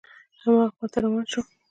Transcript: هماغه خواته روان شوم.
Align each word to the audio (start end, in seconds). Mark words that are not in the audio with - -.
هماغه 0.41 0.71
خواته 0.75 0.97
روان 1.03 1.25
شوم. 1.31 1.45